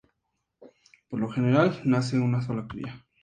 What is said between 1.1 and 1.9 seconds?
Por lo general,